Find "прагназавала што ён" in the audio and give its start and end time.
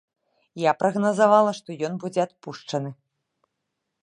0.81-2.01